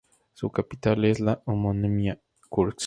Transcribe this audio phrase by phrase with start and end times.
[0.33, 2.17] Su capital es la homónima
[2.49, 2.79] Kursk.